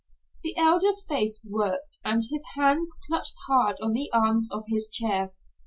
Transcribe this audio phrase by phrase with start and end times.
[0.41, 5.31] The Elder's face worked and his hands clutched hard on the arms of his chair.